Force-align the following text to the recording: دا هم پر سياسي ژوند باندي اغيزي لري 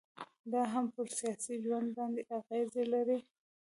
دا 0.51 0.61
هم 0.73 0.85
پر 0.93 1.07
سياسي 1.17 1.55
ژوند 1.63 1.87
باندي 1.97 2.23
اغيزي 2.37 2.83
لري 2.93 3.19